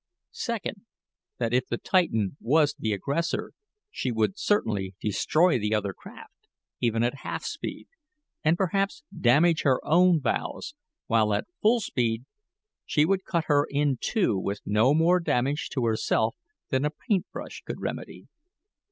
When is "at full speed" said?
11.35-12.25